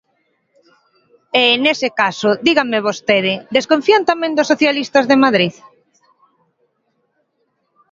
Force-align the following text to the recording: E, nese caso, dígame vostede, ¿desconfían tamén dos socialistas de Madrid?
E, 1.43 1.45
nese 1.63 1.89
caso, 2.01 2.29
dígame 2.47 2.85
vostede, 2.87 3.33
¿desconfían 3.55 4.03
tamén 4.11 4.35
dos 4.37 4.49
socialistas 4.53 5.05
de 5.07 5.21
Madrid? 5.25 5.53